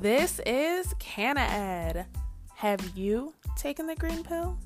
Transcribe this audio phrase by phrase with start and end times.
[0.00, 2.04] This is Canna Ed.
[2.56, 4.58] Have you taken the green pill?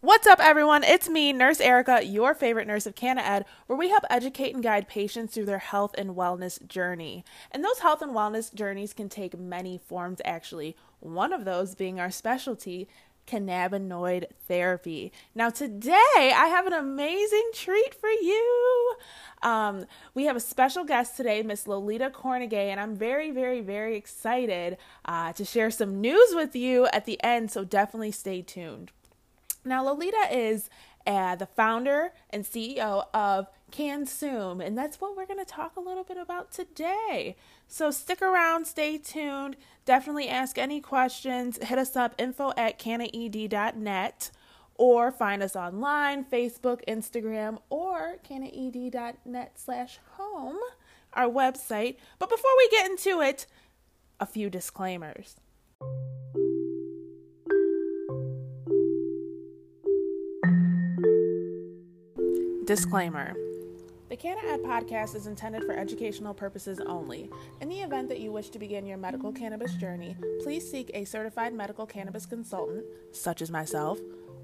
[0.00, 0.82] What's up, everyone?
[0.82, 4.62] It's me, Nurse Erica, your favorite nurse of Canna Ed, where we help educate and
[4.62, 7.22] guide patients through their health and wellness journey.
[7.50, 10.74] And those health and wellness journeys can take many forms, actually.
[11.00, 12.88] One of those being our specialty,
[13.26, 15.12] cannabinoid therapy.
[15.34, 18.96] Now, today I have an amazing treat for you.
[19.42, 23.96] Um, we have a special guest today, Miss Lolita Cornegay, and I'm very, very, very
[23.96, 28.90] excited uh, to share some news with you at the end, so definitely stay tuned.
[29.64, 30.68] Now, Lolita is
[31.06, 35.80] uh, the founder and CEO of CanSum, and that's what we're going to talk a
[35.80, 37.36] little bit about today.
[37.66, 39.56] So stick around, stay tuned.
[39.84, 41.58] Definitely ask any questions.
[41.62, 44.30] Hit us up info at cannaed.net
[44.76, 50.58] or find us online, Facebook, Instagram, or cannaed.net slash home,
[51.12, 51.96] our website.
[52.18, 53.46] But before we get into it,
[54.18, 55.36] a few disclaimers.
[62.64, 63.34] Disclaimer
[64.10, 67.30] The Canna Ed podcast is intended for educational purposes only.
[67.62, 71.06] In the event that you wish to begin your medical cannabis journey, please seek a
[71.06, 73.98] certified medical cannabis consultant, such as myself,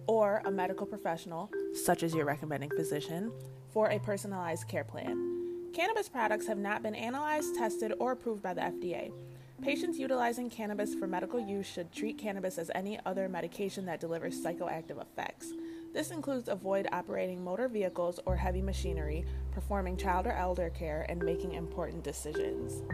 [0.06, 3.31] or a medical professional, such as your recommending physician,
[3.69, 5.70] for a personalized care plan.
[5.75, 9.12] Cannabis products have not been analyzed, tested, or approved by the FDA.
[9.61, 14.42] Patients utilizing cannabis for medical use should treat cannabis as any other medication that delivers
[14.42, 15.53] psychoactive effects.
[15.92, 21.20] This includes avoid operating motor vehicles or heavy machinery, performing child or elder care, and
[21.20, 22.84] making important decisions.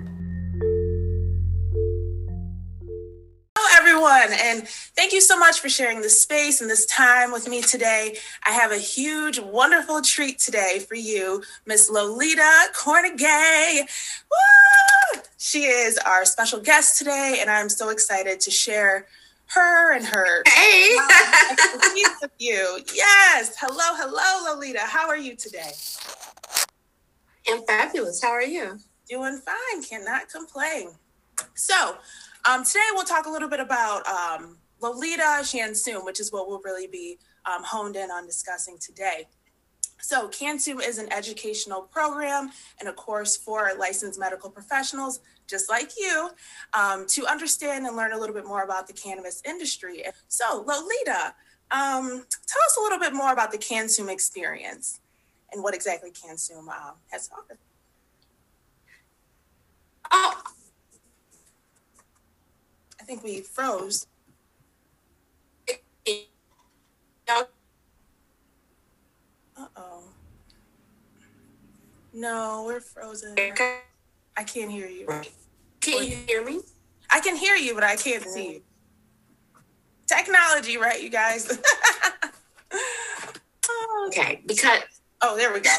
[3.54, 7.46] Hello, everyone, and thank you so much for sharing this space and this time with
[7.46, 8.16] me today.
[8.46, 13.82] I have a huge, wonderful treat today for you, Miss Lolita Cornegay.
[13.82, 15.20] Woo!
[15.36, 19.06] She is our special guest today, and I'm so excited to share
[19.48, 20.96] her and her hey.
[22.22, 22.80] of you.
[22.94, 23.56] Yes.
[23.60, 24.80] Hello hello lolita.
[24.80, 25.70] How are you today?
[27.48, 28.22] I'm fabulous.
[28.22, 28.78] How are you?
[29.08, 29.82] Doing fine.
[29.82, 30.90] Cannot complain.
[31.54, 31.96] So
[32.48, 36.60] um, today we'll talk a little bit about um, lolita CanSum which is what we'll
[36.64, 39.26] really be um, honed in on discussing today
[39.98, 45.92] so, CanSum is an educational program and a course for licensed medical professionals just like
[45.96, 46.30] you,
[46.74, 50.02] um, to understand and learn a little bit more about the cannabis industry.
[50.28, 51.34] So, Lolita,
[51.70, 55.00] um, tell us a little bit more about the CanSum experience
[55.52, 57.58] and what exactly CanSum uh, has to offer.
[60.10, 60.42] Oh,
[63.00, 64.06] I think we froze.
[69.58, 70.02] Uh oh.
[72.12, 73.34] No, we're frozen.
[74.36, 75.06] I can't hear you.
[75.80, 76.60] Can you hear me?
[77.10, 78.62] I can hear you, but I can't see you.
[80.06, 81.50] Technology, right, you guys?
[84.08, 84.80] okay, because
[85.22, 85.70] oh, there we go.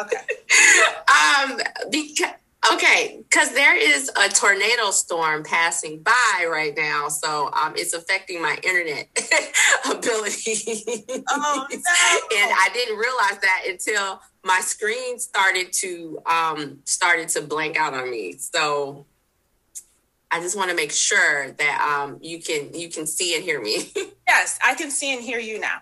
[0.00, 0.16] Okay.
[1.08, 2.32] um, because
[2.72, 8.40] okay, because there is a tornado storm passing by right now, so um, it's affecting
[8.40, 9.08] my internet
[9.90, 11.04] ability.
[11.28, 11.76] Oh no!
[11.76, 17.94] and I didn't realize that until my screen started to um started to blank out
[17.94, 18.36] on me.
[18.38, 19.06] So
[20.30, 23.60] I just want to make sure that um you can you can see and hear
[23.60, 23.92] me.
[24.28, 25.78] yes, I can see and hear you now.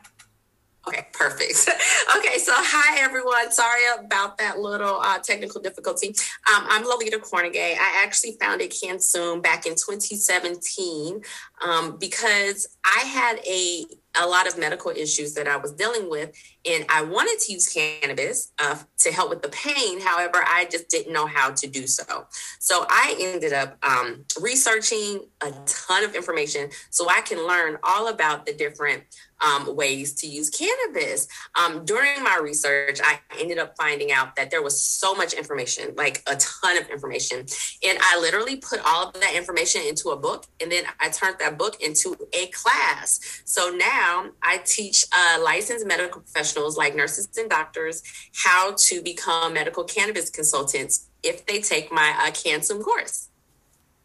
[0.86, 1.68] Okay, perfect.
[2.16, 3.52] okay, so hi everyone.
[3.52, 6.08] Sorry about that little uh, technical difficulty.
[6.52, 7.76] Um, I'm Lolita Cornegay.
[7.78, 11.22] I actually founded CanSum back in 2017
[11.64, 13.84] um, because I had a
[14.20, 16.32] a lot of medical issues that I was dealing with,
[16.68, 20.00] and I wanted to use cannabis uh, to help with the pain.
[20.00, 22.26] However, I just didn't know how to do so.
[22.58, 28.08] So I ended up um, researching a ton of information so I can learn all
[28.08, 29.04] about the different
[29.44, 31.28] um, ways to use cannabis.
[31.60, 35.94] Um, during my research, I ended up finding out that there was so much information,
[35.96, 37.38] like a ton of information.
[37.38, 41.36] And I literally put all of that information into a book, and then I turned
[41.40, 43.42] that book into a class.
[43.44, 48.02] So now I teach uh, licensed medical professionals like nurses and doctors
[48.34, 53.28] how to become medical cannabis consultants if they take my uh, CanSum course.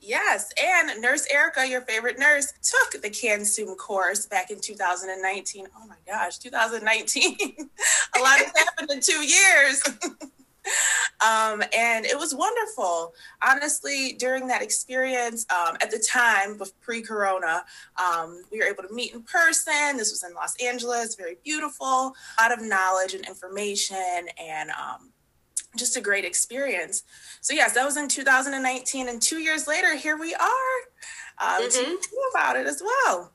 [0.08, 5.68] Yes, and Nurse Erica, your favorite nurse, took the CanSum course back in 2019.
[5.76, 7.36] Oh my gosh, 2019.
[8.16, 9.84] a lot has happened in two years.
[11.20, 13.14] um, and it was wonderful.
[13.46, 17.66] Honestly, during that experience, um, at the time, of pre corona,
[18.02, 19.98] um, we were able to meet in person.
[19.98, 25.12] This was in Los Angeles, very beautiful, a lot of knowledge and information and um,
[25.78, 27.04] just a great experience.
[27.42, 30.78] So yes, that was in 2019, and two years later, here we are
[31.40, 32.36] um, mm-hmm.
[32.36, 33.32] about it as well.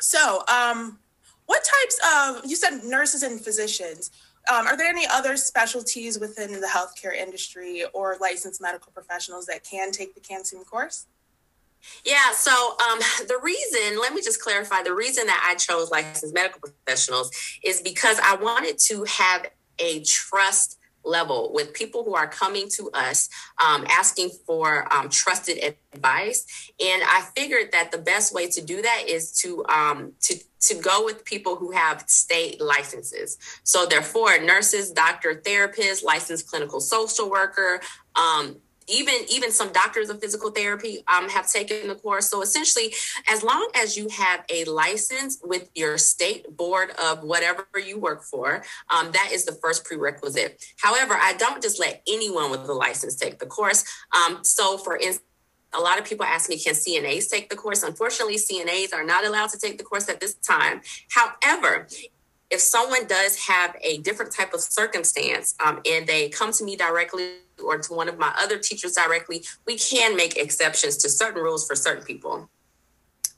[0.00, 0.98] So, um,
[1.46, 4.10] what types of you said nurses and physicians?
[4.52, 9.64] Um, are there any other specialties within the healthcare industry or licensed medical professionals that
[9.64, 11.06] can take the CanSum course?
[12.04, 12.98] Yeah, so um,
[13.28, 17.30] the reason, let me just clarify the reason that I chose licensed medical professionals
[17.64, 19.46] is because I wanted to have
[19.78, 23.28] a trust level with people who are coming to us
[23.64, 25.58] um, asking for um, trusted
[25.94, 26.72] advice.
[26.84, 30.74] And i figured that the best way to do that is to um, to to
[30.74, 33.38] go with people who have state licenses.
[33.62, 37.80] So therefore nurses doctor therapists licensed clinical social worker
[38.16, 38.56] um,
[38.88, 42.94] even even some doctors of physical therapy um, have taken the course so essentially
[43.30, 48.22] as long as you have a license with your state board of whatever you work
[48.22, 52.72] for um, that is the first prerequisite however i don't just let anyone with a
[52.72, 53.84] license take the course
[54.14, 55.22] um, so for instance
[55.76, 57.82] a lot of people ask me, can CNAs take the course?
[57.82, 60.80] Unfortunately, CNAs are not allowed to take the course at this time.
[61.10, 61.86] However,
[62.50, 66.76] if someone does have a different type of circumstance um, and they come to me
[66.76, 71.42] directly or to one of my other teachers directly, we can make exceptions to certain
[71.42, 72.48] rules for certain people.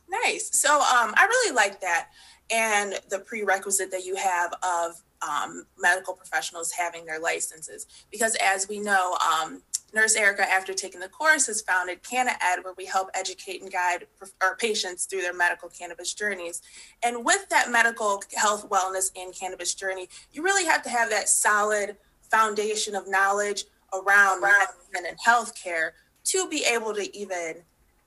[0.08, 0.50] Nice.
[0.58, 2.08] So um, I really like that.
[2.50, 7.86] And the prerequisite that you have of um, medical professionals having their licenses.
[8.10, 9.62] Because as we know, um,
[9.94, 14.06] Nurse Erica, after taking the course, has founded CannaEd, where we help educate and guide
[14.42, 16.60] our patients through their medical cannabis journeys.
[17.02, 21.28] And with that medical health, wellness, and cannabis journey, you really have to have that
[21.28, 21.96] solid
[22.30, 23.64] foundation of knowledge
[23.94, 25.92] around medicine and healthcare
[26.24, 27.54] to be able to even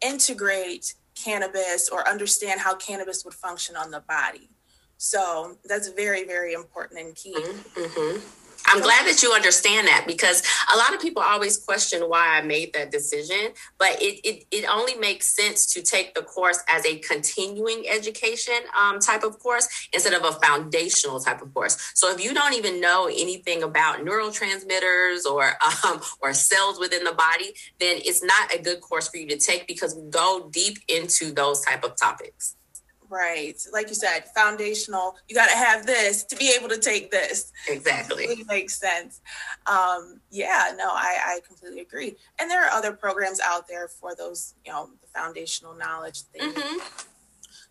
[0.01, 4.50] integrate cannabis or understand how cannabis would function on the body.
[4.98, 7.34] So that's very, very important and key.
[7.34, 8.41] Mm-hmm.
[8.68, 10.44] I'm glad that you understand that because
[10.74, 14.66] a lot of people always question why I made that decision, but it, it, it
[14.69, 19.68] only makes sense to take the course as a continuing education um, type of course
[19.94, 21.92] instead of a foundational type of course.
[21.96, 25.54] So if you don't even know anything about neurotransmitters or
[25.86, 29.38] um, or cells within the body, then it's not a good course for you to
[29.38, 32.56] take because we go deep into those type of topics.
[33.12, 33.62] Right.
[33.74, 35.18] Like you said, foundational.
[35.28, 37.52] You got to have this to be able to take this.
[37.68, 38.24] Exactly.
[38.24, 39.19] It makes sense.
[39.68, 42.16] Um, yeah, no, I, I completely agree.
[42.40, 46.54] And there are other programs out there for those, you know, the foundational knowledge thing.
[46.54, 47.08] Mm-hmm.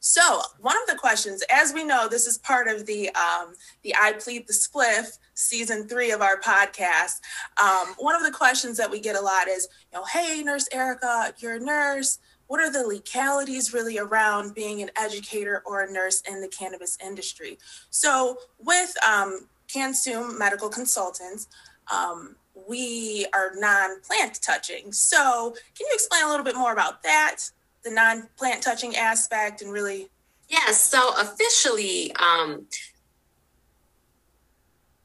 [0.03, 3.95] So, one of the questions, as we know, this is part of the um, the
[3.95, 7.21] I plead the spliff season three of our podcast.
[7.63, 10.69] Um, one of the questions that we get a lot is, you know, hey, Nurse
[10.73, 12.19] Erica, you're a nurse
[12.51, 16.99] what are the legalities really around being an educator or a nurse in the cannabis
[17.01, 17.57] industry?
[17.91, 21.47] So, with um, CanSum Medical Consultants,
[21.93, 22.35] um,
[22.69, 24.91] we are non plant touching.
[24.91, 27.37] So, can you explain a little bit more about that,
[27.85, 30.09] the non plant touching aspect, and really?
[30.49, 30.83] Yes.
[30.83, 32.67] So, officially, um,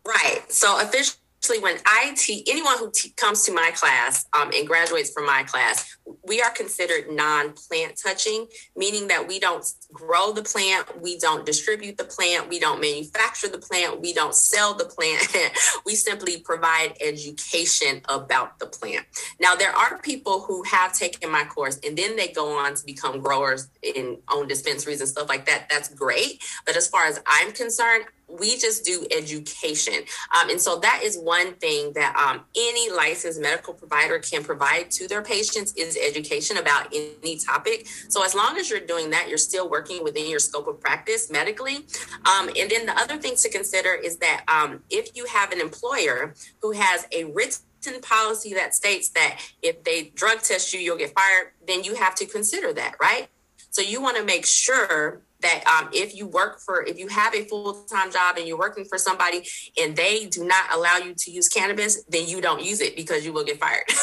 [0.04, 0.42] right.
[0.50, 1.20] So, officially,
[1.60, 5.44] when I teach anyone who t- comes to my class um, and graduates from my
[5.44, 11.46] class, we are considered non-plant touching, meaning that we don't grow the plant, we don't
[11.46, 15.28] distribute the plant, we don't manufacture the plant, we don't sell the plant.
[15.86, 19.06] we simply provide education about the plant.
[19.40, 22.86] Now, there are people who have taken my course and then they go on to
[22.86, 25.68] become growers in own dispensaries and stuff like that.
[25.70, 29.94] That's great, but as far as I'm concerned, we just do education.
[30.40, 34.92] Um, and so that is one thing that um, any licensed medical provider can provide
[34.92, 37.88] to their patients is education about any topic.
[38.10, 41.32] So as long as you're doing that, you're still working within your scope of practice
[41.32, 41.86] medically.
[42.26, 45.62] Um, and then the other thing to consider is that um, if you have an
[45.62, 50.98] employer who has a written policy that states that if they drug test you, you'll
[50.98, 53.28] get fired, then you have to consider that, right?
[53.70, 57.36] So you want to make sure that um, if you work for if you have
[57.36, 59.48] a full-time job and you're working for somebody
[59.80, 63.26] and they do not allow you to use cannabis then you don't use it because
[63.26, 63.86] you will get fired.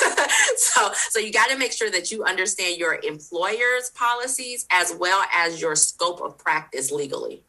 [0.57, 5.25] So so you got to make sure that you understand your employer's policies as well
[5.35, 7.43] as your scope of practice legally.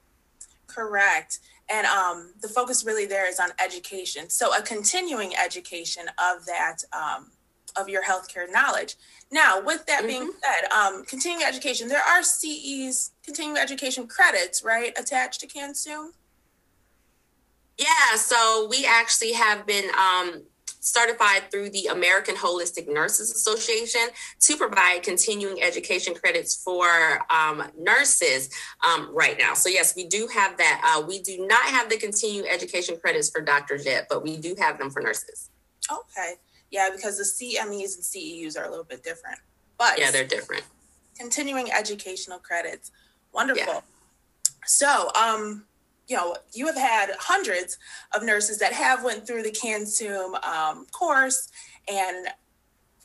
[0.67, 1.39] Correct.
[1.69, 4.29] And um, the focus really there is on education.
[4.29, 7.31] So a continuing education of that um,
[7.75, 8.95] of your healthcare knowledge.
[9.31, 10.07] Now, with that mm-hmm.
[10.07, 16.09] being said, um, continuing education, there are CEs, continuing education credits, right, attached to CanSum?
[17.77, 20.43] Yeah, so we actually have been um,
[20.83, 24.09] certified through the American Holistic Nurses Association
[24.41, 28.49] to provide continuing education credits for um, nurses
[28.87, 29.53] um, right now.
[29.53, 30.81] So, yes, we do have that.
[30.83, 34.55] Uh, we do not have the continuing education credits for doctors yet, but we do
[34.59, 35.49] have them for nurses.
[35.91, 36.35] Okay.
[36.73, 39.37] Yeah, because the CMEs and CEUs are a little bit different.
[39.77, 40.63] But yeah, they're different.
[41.15, 42.89] Continuing educational credits.
[43.31, 43.73] Wonderful.
[43.75, 43.81] Yeah.
[44.65, 45.65] So, um,
[46.07, 47.77] you know, you have had hundreds
[48.15, 51.47] of nurses that have went through the CanSum um, course
[51.87, 52.29] and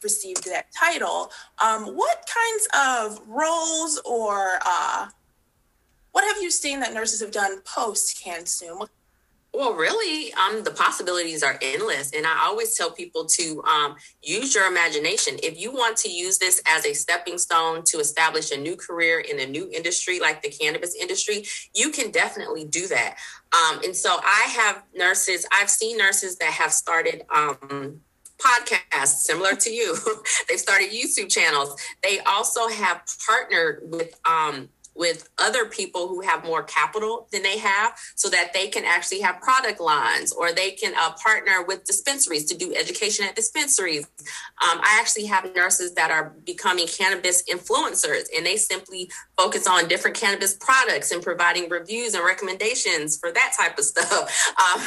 [0.02, 1.30] received that title.
[1.62, 5.08] Um, what kinds of roles or uh,
[6.12, 8.78] what have you seen that nurses have done post CanSum?
[8.78, 8.88] What
[9.55, 12.12] well, really, um, the possibilities are endless.
[12.12, 15.37] And I always tell people to um, use your imagination.
[15.43, 19.21] If you want to use this as a stepping stone to establish a new career
[19.21, 23.17] in a new industry like the cannabis industry, you can definitely do that.
[23.52, 28.00] Um, and so I have nurses, I've seen nurses that have started um,
[28.38, 29.97] podcasts similar to you.
[30.49, 31.81] They've started YouTube channels.
[32.02, 37.59] They also have partnered with um, with other people who have more capital than they
[37.59, 41.85] have so that they can actually have product lines or they can uh, partner with
[41.85, 44.07] dispensaries to do education at dispensaries.
[44.61, 49.87] Um, I actually have nurses that are becoming cannabis influencers and they simply focus on
[49.87, 54.45] different cannabis products and providing reviews and recommendations for that type of stuff.
[54.59, 54.81] Um,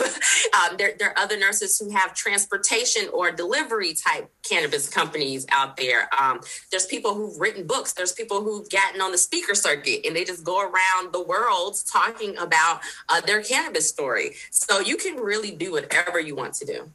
[0.53, 5.77] um, there, there, are other nurses who have transportation or delivery type cannabis companies out
[5.77, 6.09] there.
[6.19, 6.41] Um,
[6.71, 7.93] there's people who've written books.
[7.93, 11.77] There's people who've gotten on the speaker circuit and they just go around the world
[11.91, 14.33] talking about uh, their cannabis story.
[14.51, 16.91] So you can really do whatever you want to do.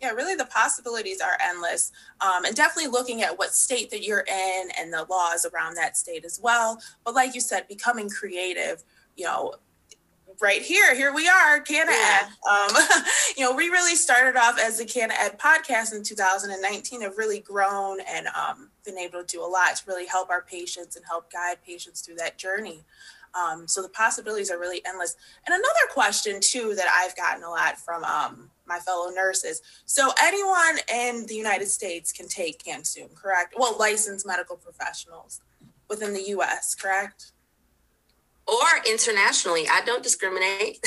[0.00, 1.90] Yeah, really, the possibilities are endless.
[2.20, 5.96] Um, and definitely looking at what state that you're in and the laws around that
[5.96, 6.80] state as well.
[7.04, 8.84] But like you said, becoming creative,
[9.16, 9.54] you know,
[10.40, 11.92] right here, here we are, Canna.
[11.92, 12.26] Ed.
[12.48, 12.70] Um,
[13.36, 17.40] you know, we really started off as the Canna Ed podcast in 2019, have really
[17.40, 21.04] grown and um, been able to do a lot to really help our patients and
[21.04, 22.84] help guide patients through that journey.
[23.34, 25.16] Um, so the possibilities are really endless.
[25.46, 29.60] And another question too that I've gotten a lot from um, my fellow nurses.
[29.84, 33.54] So anyone in the United States can take CanSum, correct?
[33.58, 35.40] Well, licensed medical professionals
[35.88, 37.32] within the U.S., correct?
[38.46, 39.66] Or internationally.
[39.68, 40.84] I don't discriminate.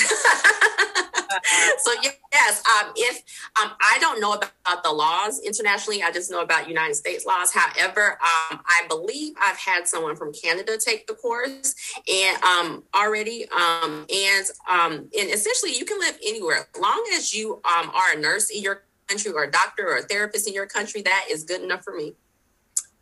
[1.78, 1.92] so
[2.32, 3.22] yes, um, if
[3.60, 7.52] um, I don't know about the laws internationally, I just know about United States laws.
[7.52, 11.74] However, um, I believe I've had someone from Canada take the course
[12.08, 17.34] and um, already, um, and um, and essentially you can live anywhere as long as
[17.34, 20.66] you are a nurse in your country or a doctor or a therapist in your
[20.66, 21.02] country.
[21.02, 22.14] That is good enough for me.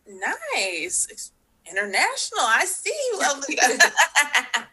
[0.07, 1.33] Nice
[1.71, 2.41] international.
[2.41, 3.21] I see you,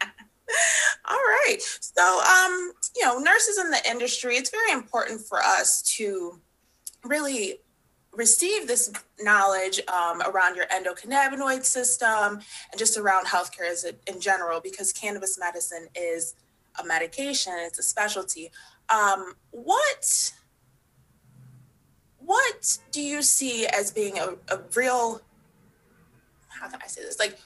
[1.08, 1.58] All right.
[1.80, 6.40] So, um, you know, nurses in the industry, it's very important for us to
[7.04, 7.60] really
[8.12, 14.20] receive this knowledge um, around your endocannabinoid system and just around healthcare as a, in
[14.20, 16.34] general, because cannabis medicine is
[16.82, 18.50] a medication, it's a specialty.
[18.88, 20.32] Um, what
[22.18, 25.20] what do you see as being a, a real
[26.60, 27.18] how can I say this?
[27.18, 27.38] Like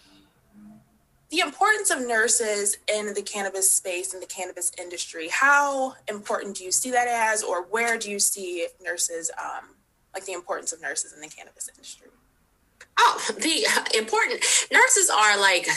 [1.31, 5.29] the importance of nurses in the cannabis space in the cannabis industry.
[5.31, 9.71] How important do you see that as, or where do you see nurses, um,
[10.12, 12.09] like the importance of nurses in the cannabis industry?
[12.99, 13.64] Oh, the
[13.97, 14.40] important
[14.73, 15.69] nurses are like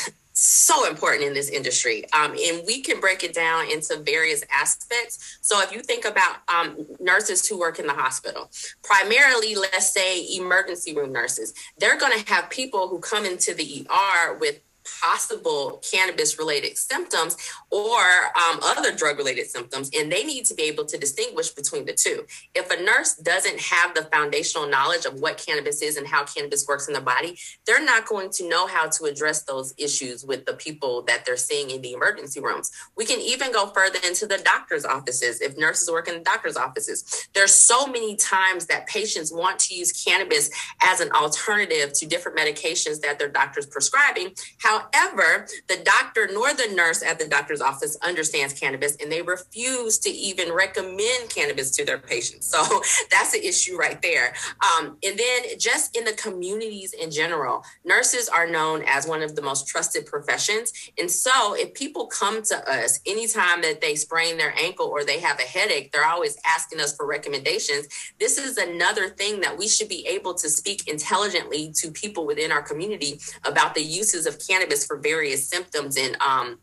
[0.44, 2.04] so important in this industry.
[2.12, 5.38] Um, and we can break it down into various aspects.
[5.42, 8.52] So if you think about um, nurses who work in the hospital,
[8.84, 13.88] primarily, let's say emergency room nurses, they're going to have people who come into the
[13.90, 14.60] ER with
[15.02, 17.38] possible cannabis related symptoms
[17.70, 21.86] or um, other drug related symptoms, and they need to be able to distinguish between
[21.86, 22.26] the two.
[22.54, 26.66] If a nurse doesn't have the foundational knowledge of what cannabis is and how cannabis
[26.68, 30.46] works in the body, they're not going to know how to address those issues with
[30.46, 32.72] the people that they're seeing in the emergency rooms.
[32.96, 36.58] We can even go further into the doctor's offices if nurses work in the doctor's
[36.58, 37.28] offices.
[37.34, 40.50] There's so many times that patients want to use cannabis
[40.84, 44.34] as an alternative to different medications that their doctor's prescribing.
[44.60, 49.22] How However, the doctor nor the nurse at the doctor's office understands cannabis and they
[49.22, 52.48] refuse to even recommend cannabis to their patients.
[52.48, 52.64] So
[53.12, 54.34] that's the issue right there.
[54.78, 59.36] Um, and then just in the communities in general, nurses are known as one of
[59.36, 60.74] the most trusted professions.
[60.98, 65.20] And so if people come to us anytime that they sprain their ankle or they
[65.20, 67.88] have a headache, they're always asking us for recommendations.
[68.20, 72.52] This is another thing that we should be able to speak intelligently to people within
[72.52, 76.60] our community about the uses of cannabis cannabis for various symptoms and um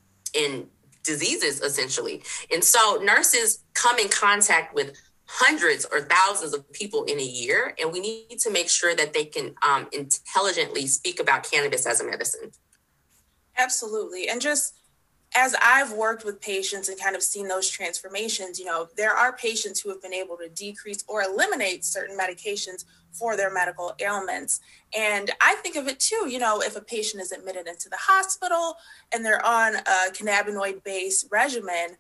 [1.03, 2.23] diseases essentially.
[2.53, 7.75] And so nurses come in contact with hundreds or thousands of people in a year,
[7.81, 12.01] and we need to make sure that they can um, intelligently speak about cannabis as
[12.01, 12.51] a medicine.
[13.57, 14.75] Absolutely, and just
[15.37, 19.33] as I've worked with patients and kind of seen those transformations, you know, there are
[19.33, 24.61] patients who have been able to decrease or eliminate certain medications for their medical ailments.
[24.97, 27.97] And I think of it too, you know, if a patient is admitted into the
[27.99, 28.77] hospital
[29.13, 31.97] and they're on a cannabinoid based regimen,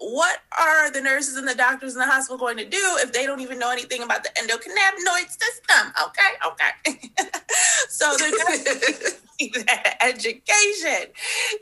[0.00, 3.26] what are the nurses and the doctors in the hospital going to do if they
[3.26, 5.92] don't even know anything about the endocannabinoid system?
[6.06, 7.28] Okay, okay.
[7.88, 8.32] so there's
[9.66, 11.12] that education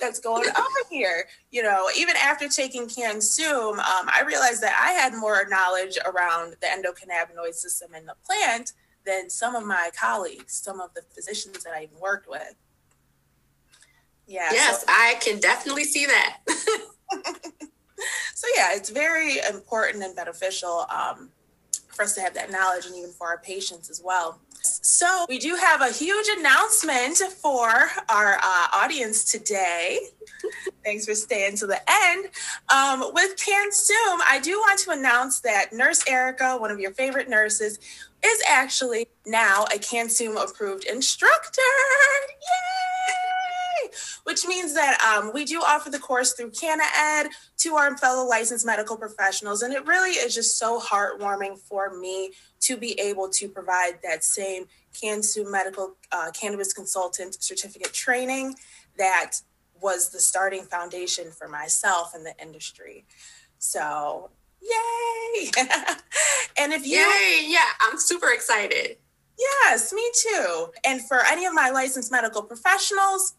[0.01, 1.25] that's going on here.
[1.51, 6.55] You know, even after taking CanSum, um, I realized that I had more knowledge around
[6.61, 8.73] the endocannabinoid system in the plant
[9.05, 12.55] than some of my colleagues, some of the physicians that I even worked with.
[14.29, 14.51] Yeah.
[14.53, 16.39] Yes, so- I can definitely see that.
[18.35, 21.31] So yeah, it's very important and beneficial um,
[21.89, 24.41] for us to have that knowledge, and even for our patients as well.
[24.63, 27.69] So we do have a huge announcement for
[28.09, 30.01] our uh, audience today.
[30.85, 32.27] Thanks for staying to the end.
[32.73, 37.29] Um, with CanSum, I do want to announce that Nurse Erica, one of your favorite
[37.29, 37.79] nurses,
[38.25, 41.63] is actually now a CanSum approved instructor.
[42.29, 42.78] Yay!
[44.29, 47.29] Which means that um, we do offer the course through CannaEd
[47.61, 49.63] to our fellow licensed medical professionals.
[49.63, 54.25] And it really is just so heartwarming for me to be able to provide that
[54.25, 58.57] same CanSum medical uh, cannabis consultant certificate training
[58.99, 59.37] that
[59.81, 63.07] was the starting foundation for myself in the industry.
[63.59, 64.29] So
[64.61, 65.51] Yay!
[66.59, 68.99] and if you Yay, yeah, I'm super excited.
[69.39, 70.67] Yes, me too.
[70.85, 73.35] And for any of my licensed medical professionals,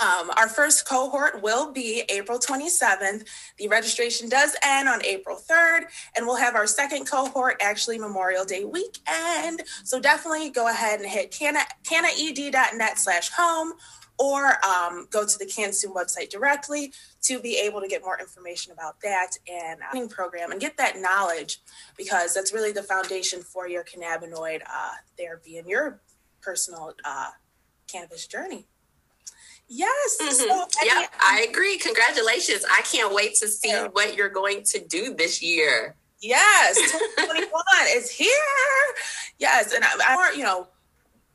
[0.00, 3.26] um, our first cohort will be April 27th.
[3.58, 5.84] The registration does end on April 3rd,
[6.16, 9.62] and we'll have our second cohort actually Memorial Day weekend.
[9.84, 13.72] So definitely go ahead and hit canna, cannaed.net slash home
[14.18, 18.72] or um, go to the CanSum website directly to be able to get more information
[18.72, 21.60] about that and uh, program and get that knowledge
[21.96, 26.00] because that's really the foundation for your cannabinoid uh, therapy and your
[26.40, 27.30] personal uh,
[27.90, 28.66] cannabis journey.
[29.68, 30.18] Yes.
[30.20, 30.32] Mm-hmm.
[30.32, 31.76] So, yeah, I agree.
[31.78, 32.64] Congratulations.
[32.70, 33.88] I can't wait to see yeah.
[33.88, 35.96] what you're going to do this year.
[36.20, 36.76] Yes,
[37.18, 37.50] 2021
[37.90, 38.28] is here.
[39.38, 40.68] Yes, and I, I you know,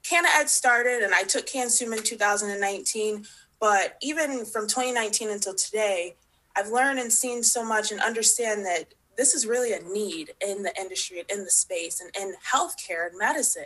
[0.04, 3.26] CannaEd started and I took CanSum in 2019,
[3.60, 6.16] but even from 2019 until today,
[6.56, 10.64] I've learned and seen so much and understand that this is really a need in
[10.64, 13.64] the industry and in the space and in healthcare and medicine.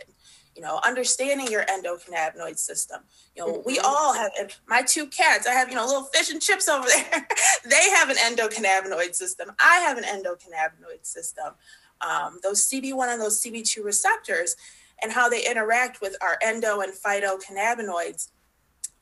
[0.56, 3.02] You know, understanding your endocannabinoid system.
[3.36, 3.62] You know, mm-hmm.
[3.66, 4.32] we all have
[4.66, 5.46] my two cats.
[5.46, 7.28] I have, you know, little fish and chips over there.
[7.64, 9.52] they have an endocannabinoid system.
[9.60, 11.52] I have an endocannabinoid system.
[12.00, 14.56] Um, those CB1 and those CB2 receptors
[15.02, 18.28] and how they interact with our endo and phytocannabinoids.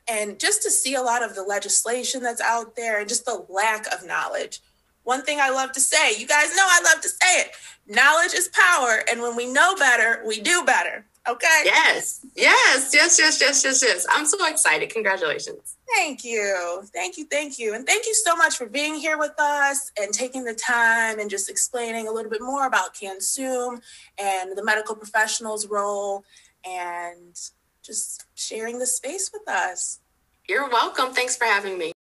[0.08, 3.46] And just to see a lot of the legislation that's out there and just the
[3.48, 4.60] lack of knowledge.
[5.04, 7.52] One thing I love to say, you guys know I love to say it
[7.86, 9.02] knowledge is power.
[9.10, 11.04] And when we know better, we do better.
[11.26, 11.62] Okay.
[11.64, 12.24] Yes.
[12.34, 12.90] Yes.
[12.92, 13.18] Yes.
[13.18, 13.40] Yes.
[13.40, 13.64] Yes.
[13.64, 13.82] Yes.
[13.82, 14.06] Yes.
[14.10, 14.90] I'm so excited.
[14.90, 15.76] Congratulations.
[15.94, 16.82] Thank you.
[16.92, 17.24] Thank you.
[17.24, 17.74] Thank you.
[17.74, 21.30] And thank you so much for being here with us and taking the time and
[21.30, 23.80] just explaining a little bit more about CanSum
[24.18, 26.24] and the medical professional's role
[26.64, 27.34] and
[27.82, 30.00] just sharing the space with us.
[30.46, 31.14] You're welcome.
[31.14, 31.92] Thanks for having me.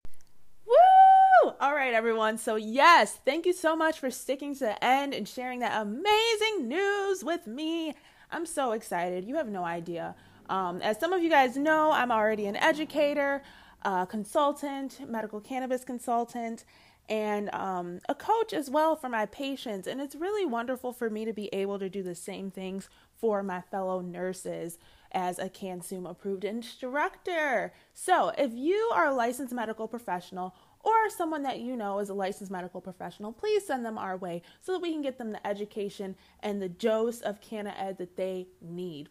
[0.66, 1.52] Woo!
[1.60, 2.38] All right, everyone.
[2.38, 6.68] So, yes, thank you so much for sticking to the end and sharing that amazing
[6.68, 7.94] news with me.
[8.32, 9.24] I'm so excited.
[9.24, 10.14] You have no idea.
[10.48, 13.42] Um, as some of you guys know, I'm already an educator,
[13.82, 16.64] a consultant, medical cannabis consultant,
[17.08, 19.86] and um, a coach as well for my patients.
[19.86, 23.42] And it's really wonderful for me to be able to do the same things for
[23.42, 24.78] my fellow nurses
[25.12, 27.74] as a CanSum approved instructor.
[27.92, 32.14] So, if you are a licensed medical professional or someone that you know is a
[32.14, 35.46] licensed medical professional, please send them our way so that we can get them the
[35.46, 39.08] education and the dose of CannaEd that they need.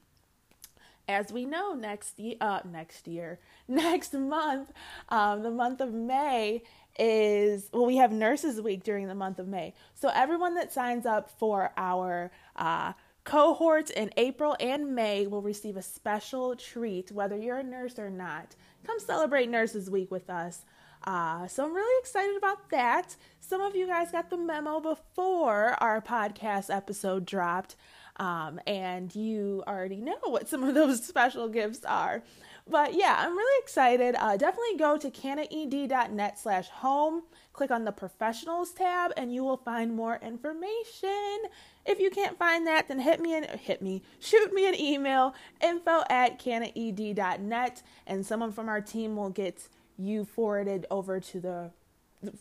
[1.07, 4.71] As we know, next year, uh, next year, next month,
[5.09, 6.63] um, the month of May
[6.99, 9.73] is well, we have Nurses Week during the month of May.
[9.93, 15.77] So everyone that signs up for our uh, cohorts in April and May will receive
[15.77, 18.55] a special treat, whether you're a nurse or not.
[18.85, 20.65] Come celebrate Nurses Week with us.
[21.03, 23.15] Uh, so I'm really excited about that.
[23.39, 27.75] Some of you guys got the memo before our podcast episode dropped,
[28.17, 32.21] um, and you already know what some of those special gifts are.
[32.69, 34.15] But yeah, I'm really excited.
[34.15, 39.57] Uh, definitely go to cannaed.net slash home, click on the professionals tab, and you will
[39.57, 41.39] find more information.
[41.85, 45.33] If you can't find that, then hit me and hit me, shoot me an email,
[45.61, 51.71] info at cannaed.net, and someone from our team will get you forwarded over to the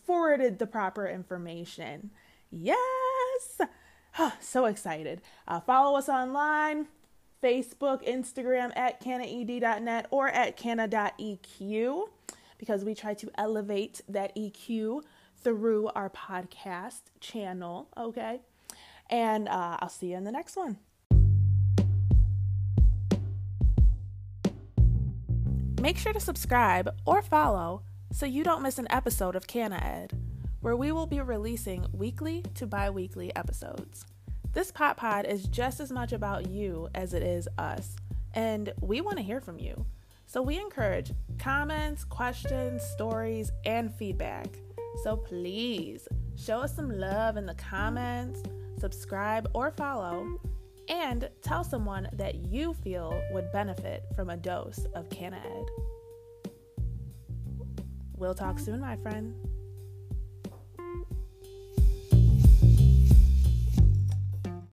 [0.05, 2.11] forwarded the proper information.
[2.51, 3.61] Yes!
[4.39, 5.21] so excited.
[5.47, 6.87] Uh, follow us online
[7.41, 12.09] Facebook, Instagram at cannaed.net or at cana.eq
[12.57, 15.01] because we try to elevate that EQ
[15.43, 17.89] through our podcast channel.
[17.97, 18.41] Okay.
[19.09, 20.77] And uh, I'll see you in the next one.
[25.81, 27.81] Make sure to subscribe or follow
[28.13, 30.13] so you don't miss an episode of Canna Ed,
[30.59, 34.05] where we will be releasing weekly to bi weekly episodes.
[34.53, 37.95] This Pop Pod is just as much about you as it is us,
[38.35, 39.87] and we want to hear from you.
[40.27, 44.49] So we encourage comments, questions, stories, and feedback.
[45.01, 48.43] So please show us some love in the comments,
[48.77, 50.39] subscribe or follow,
[50.91, 56.51] and tell someone that you feel would benefit from a dose of Canna Ed.
[58.17, 59.33] We'll talk soon, my friend.